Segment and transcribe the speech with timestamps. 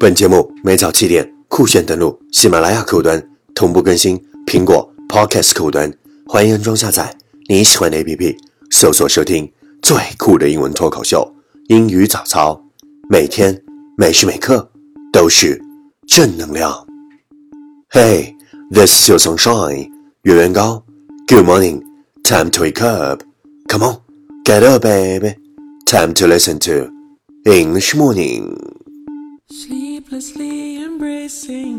[0.00, 3.22] 本节目每早七点酷炫登录喜马拉雅客户端，
[3.54, 5.92] 同步更新苹果 Podcast 客户端，
[6.26, 7.14] 欢迎安装下载
[7.50, 8.34] 你喜欢的 APP，
[8.70, 9.52] 搜索收听
[9.82, 11.30] 最酷的英文脱口秀
[11.68, 12.58] 英语早操，
[13.10, 13.62] 每天
[13.98, 14.70] 每时每刻
[15.12, 15.60] 都是
[16.08, 16.72] 正能量。
[17.90, 18.36] Hey,
[18.72, 19.90] this is your sunshine，
[20.22, 20.82] 月圆高。
[21.26, 21.82] Good morning,
[22.24, 23.22] time to wake up.
[23.68, 23.98] Come on,
[24.46, 25.34] get up, baby.
[25.84, 26.90] Time to listen to
[27.44, 28.56] English morning.
[30.20, 31.78] Sleeplessly embracing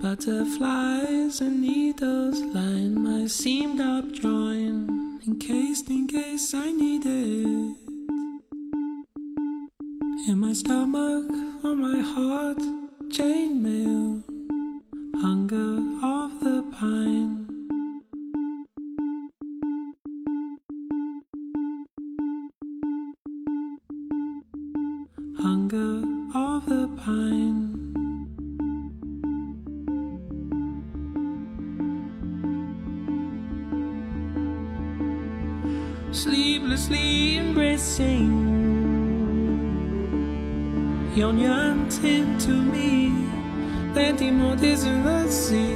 [0.00, 7.76] butterflies and needles line my seamed up joint, encased in case I need it.
[10.28, 11.30] In my stomach,
[11.62, 12.62] on my heart,
[13.10, 14.22] chainmail,
[15.20, 17.45] hunger of the pine.
[36.16, 38.32] Sleeplessly embracing.
[41.14, 43.12] Yon yearning to me
[43.92, 45.74] Plenty more days in the sea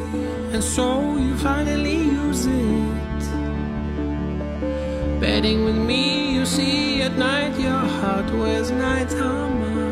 [0.52, 3.20] And so you finally use it.
[5.20, 9.90] Bedding with me, you see at night Your heart wears night armor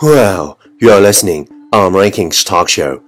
[0.00, 3.07] Well, you are listening on Rankings Talk Show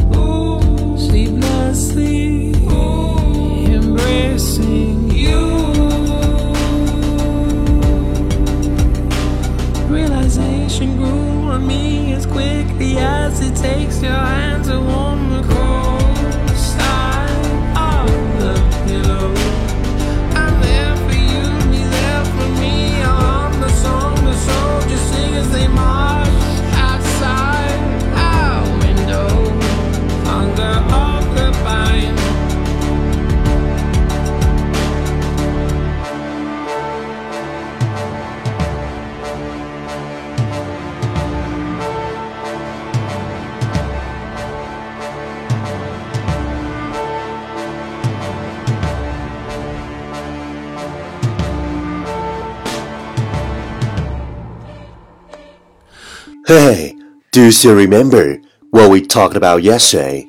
[56.50, 56.94] Hey,
[57.32, 60.26] do you still remember what we talked about yesterday?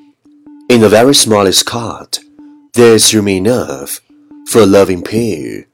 [0.69, 2.19] In the very smallest card,
[2.73, 4.01] there's room enough
[4.47, 5.67] for a loving pair.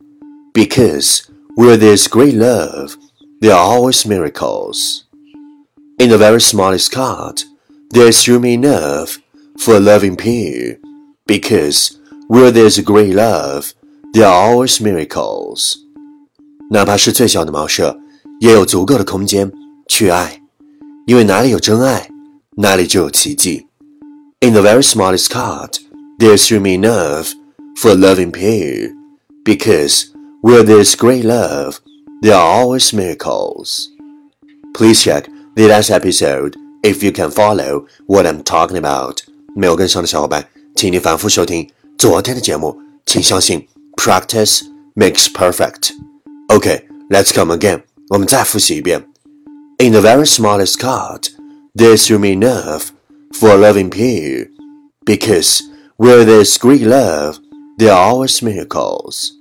[0.54, 2.96] Because where there's great love,
[3.42, 5.06] there are always miracles.
[5.98, 7.44] In the very smallest card,
[7.90, 9.20] there's room enough
[9.58, 10.78] for a loving pair.
[11.26, 13.74] Because where there's great love,
[14.14, 15.78] there are always miracles.
[16.70, 17.98] 哪怕是最小的茅舍，
[18.40, 19.52] 也有足够的空间
[19.88, 20.37] 去爱，
[21.08, 22.10] 因为哪里有真爱，
[22.58, 23.68] 哪里就有奇迹。
[24.40, 25.78] In the very smallest card,
[26.20, 27.34] there's room enough
[27.78, 28.92] for a loving pair,
[29.44, 30.06] because
[30.42, 31.78] where there's great love,
[32.22, 33.88] there are always miracles.
[34.74, 39.20] Please check the last episode if you can follow what I'm talking about.
[39.56, 42.78] 没有跟上的小伙伴，请你反复收听昨天的节目。
[43.06, 43.68] 请相信，
[43.98, 44.62] practice
[44.96, 45.92] makes perfect.
[46.48, 47.84] Okay, let's come again.
[48.10, 49.06] 我们再复习一遍。
[49.80, 51.30] In the very smallest card,
[51.76, 52.92] there's room enough
[53.34, 54.48] for a loving pair,
[55.06, 55.62] because
[55.98, 57.40] where there's great love,
[57.78, 59.32] there are always miracles.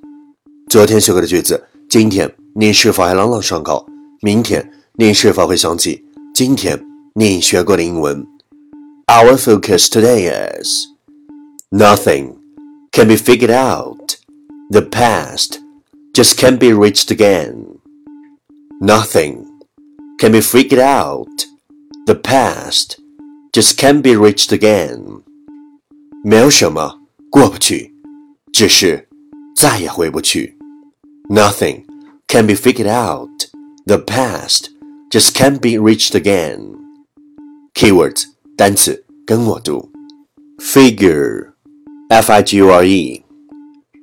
[0.69, 3.87] 昨天学过的句子，今天你是否还朗朗上口？
[4.21, 6.05] 明天你是否会想起
[6.35, 6.83] 今天
[7.15, 8.27] 你学过的英文？
[9.07, 10.87] Our focus today is
[11.71, 12.37] nothing
[12.91, 14.17] can be figured out.
[14.71, 15.59] The past
[16.15, 17.79] just can't be reached again.
[18.81, 19.45] Nothing
[20.19, 21.29] can be figured out.
[22.07, 23.01] The past
[23.53, 25.23] just can't be reached again.
[26.25, 27.01] 没有什么
[27.31, 27.93] 过不去，
[28.53, 29.09] 只是
[29.57, 30.57] 再也回不去。
[31.29, 31.85] Nothing
[32.29, 33.29] can be figured out.
[33.87, 34.71] The past
[35.11, 36.77] just can't be reached again.
[37.75, 38.25] Keywords
[38.57, 39.91] 单词跟我读，
[40.59, 41.53] figure,
[42.09, 43.25] f i g u r e,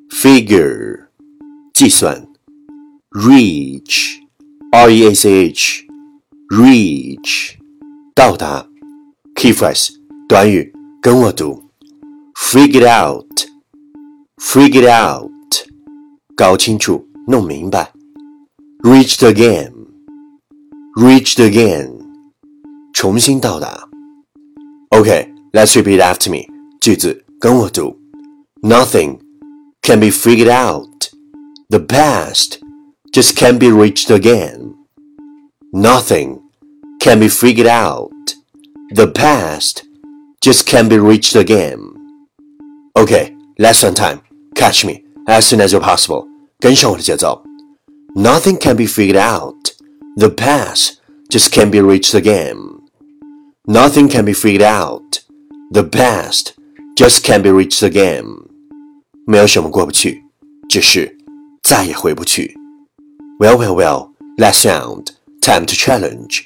[0.10, 1.06] figure
[1.74, 2.28] 计算，
[3.12, 4.18] reach,
[4.72, 5.83] r e a c h,
[6.54, 7.56] reach
[8.16, 8.68] 到达，
[9.36, 9.90] key phrase
[10.28, 11.64] 短语跟我读，
[12.36, 15.32] figure it out，figure it out
[16.36, 17.94] 搞清楚弄明白，
[18.84, 22.00] reach the game，reach the game
[22.94, 23.88] 重新到达。
[24.90, 26.48] OK，let's repeat after me，
[26.82, 27.96] 句子跟我读，
[28.62, 29.20] Nothing
[29.82, 31.10] can be figured out.
[31.70, 32.60] The past
[33.14, 34.74] just can't be reached again.
[35.72, 36.40] Nothing
[37.04, 38.12] can be figured out.
[38.92, 39.84] The past
[40.42, 41.94] just can't be reached again.
[42.96, 44.22] Okay, last one time.
[44.56, 46.28] Catch me as soon as you're possible.
[46.60, 47.44] 跟上我的节奏。
[48.16, 49.74] Nothing can be figured out.
[50.18, 50.96] The past
[51.30, 52.80] just can't be reached again.
[53.66, 55.20] Nothing can be figured out.
[55.72, 56.54] The past
[56.98, 58.26] just can't be reached again.
[59.28, 60.24] 没有什么过不去，
[60.68, 61.16] 只是
[61.62, 62.58] 再也回不去。
[63.40, 64.10] Well, well, well.
[64.38, 65.12] Last sound.
[65.42, 66.46] Time to challenge.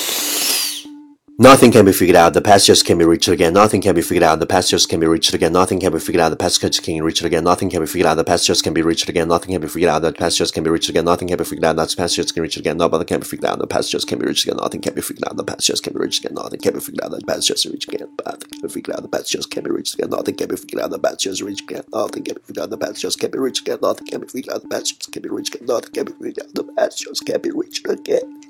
[1.40, 2.32] Nothing can be figured out.
[2.32, 3.52] The past just can be reached again.
[3.52, 4.40] Nothing can be figured out.
[4.40, 5.52] The past just can be reached again.
[5.52, 6.30] Nothing can be figured out.
[6.30, 7.44] The past just can be reached again.
[7.44, 8.14] Nothing can be figured out.
[8.14, 9.28] The past just can be reached again.
[9.28, 10.00] Nothing can be figured out.
[10.00, 11.04] The past just can be reached again.
[11.04, 11.76] Nothing can be figured out.
[11.76, 12.76] The past just can be reached again.
[12.78, 13.58] Nothing can be figured out.
[13.58, 14.56] The past just can be reached again.
[14.56, 15.36] Nothing can be figured out.
[15.36, 16.34] The past just can be reached again.
[16.34, 17.10] Nothing can be figured out.
[17.10, 18.08] The past just reached again.
[18.14, 19.02] Nothing can be figured out.
[19.02, 20.10] The past just can be reached again.
[20.10, 20.90] Nothing can be figured out.
[20.90, 21.84] The past just reached again.
[21.92, 22.70] Nothing can be figured out.
[22.70, 23.78] The past just can be reached again.
[23.82, 24.62] Nothing can be figured out.
[24.62, 25.66] The past just can be reached again.
[25.66, 26.54] Nothing can be figured out.
[26.54, 28.40] The past just can be reached again.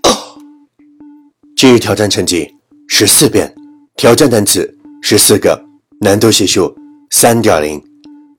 [1.56, 2.54] 今日挑战成绩
[2.93, 3.55] 十四遍。
[3.95, 5.57] 挑战单词十四个，
[6.01, 6.75] 难度系数
[7.09, 7.81] 三点零。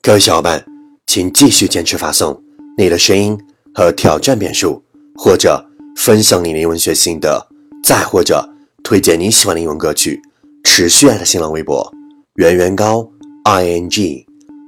[0.02, 0.62] 各位小伙伴，
[1.06, 2.38] 请继续坚持发送
[2.76, 3.36] 你的声音
[3.74, 4.82] 和挑战遍数，
[5.16, 5.64] 或者
[5.96, 7.48] 分享你的英文学心得，
[7.82, 8.46] 再或者
[8.84, 10.20] 推荐你喜欢的英文歌曲。
[10.64, 11.90] 持续爱的新浪微博
[12.34, 13.10] 圆圆高
[13.44, 14.26] i n g，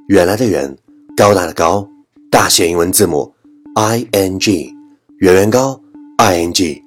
[0.08, 0.74] 原来的圆，
[1.14, 1.86] 高大的高，
[2.30, 3.34] 大写英文字母
[3.74, 4.72] i n g，
[5.18, 5.78] 圆圆高
[6.16, 6.82] i n g。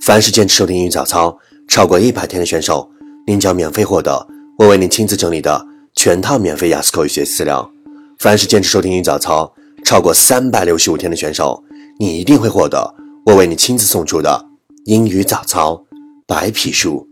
[0.00, 2.90] 凡是坚持收听英语早操超过一百天的选手。
[3.26, 4.26] 您将免费获得
[4.58, 5.64] 我为您亲自整理的
[5.94, 7.70] 全套免费雅思口语学习资料。
[8.18, 9.52] 凡是坚持收听英语早操
[9.84, 11.62] 超过三百六十五天的选手，
[11.98, 12.94] 你一定会获得
[13.26, 14.44] 我为你亲自送出的
[14.86, 15.84] 英语早操
[16.26, 17.06] 白皮书。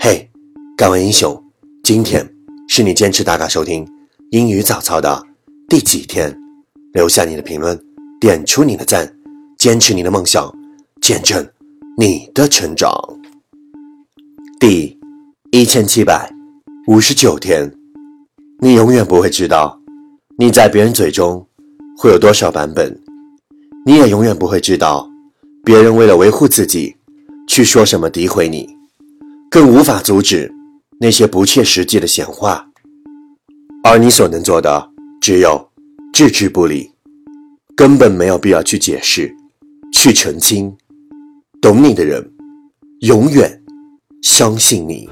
[0.00, 0.28] 嘿，
[0.76, 1.40] 敢问英雄，
[1.84, 2.28] 今天
[2.68, 3.86] 是你坚持打卡收听
[4.30, 5.22] 英语早操的
[5.68, 6.36] 第几天？
[6.92, 7.80] 留下你的评论，
[8.20, 9.12] 点出你的赞，
[9.58, 10.52] 坚持你的梦想，
[11.00, 11.48] 见证
[11.96, 12.92] 你的成长。
[14.60, 14.94] 第。
[15.52, 16.30] 一千七百
[16.86, 17.72] 五十九天，
[18.58, 19.80] 你永远不会知道
[20.36, 21.44] 你在别人嘴中
[21.96, 23.00] 会有多少版本，
[23.86, 25.10] 你也永远不会知道
[25.64, 26.94] 别人为了维护自己
[27.48, 28.68] 去说什么诋毁你，
[29.50, 30.52] 更无法阻止
[31.00, 32.68] 那些不切实际的闲话，
[33.82, 34.90] 而你所能做的
[35.22, 35.68] 只有
[36.12, 36.92] 置之不理，
[37.74, 39.34] 根本没有必要去解释、
[39.90, 40.70] 去澄清。
[41.62, 42.30] 懂你的人
[43.00, 43.59] 永远
[44.22, 45.08] 相信你。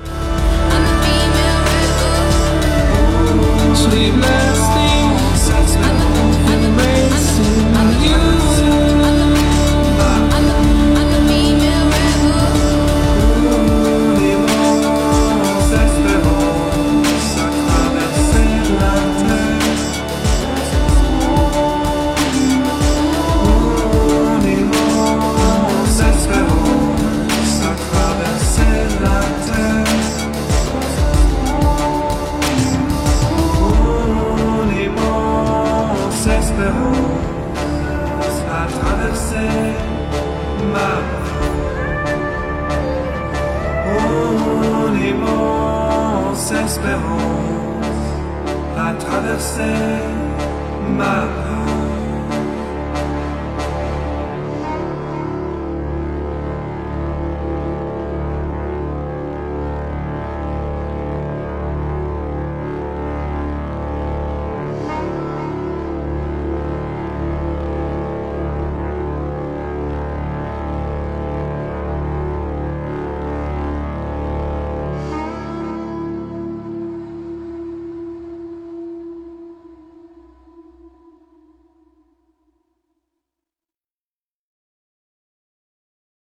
[50.99, 51.38] 妈。